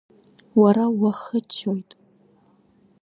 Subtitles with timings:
[0.59, 1.89] Уара уахыччоит.